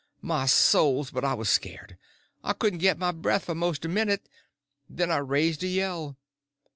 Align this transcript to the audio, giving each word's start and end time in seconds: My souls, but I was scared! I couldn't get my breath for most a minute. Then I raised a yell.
My 0.23 0.47
souls, 0.47 1.11
but 1.11 1.23
I 1.23 1.35
was 1.35 1.47
scared! 1.47 1.95
I 2.43 2.53
couldn't 2.53 2.79
get 2.79 2.97
my 2.97 3.11
breath 3.11 3.45
for 3.45 3.53
most 3.53 3.85
a 3.85 3.87
minute. 3.87 4.27
Then 4.89 5.11
I 5.11 5.17
raised 5.17 5.61
a 5.61 5.67
yell. 5.67 6.17